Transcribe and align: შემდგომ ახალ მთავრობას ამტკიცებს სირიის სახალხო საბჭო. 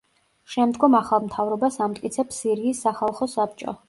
შემდგომ 0.53 0.95
ახალ 0.99 1.19
მთავრობას 1.25 1.77
ამტკიცებს 1.87 2.39
სირიის 2.45 2.81
სახალხო 2.87 3.29
საბჭო. 3.35 3.75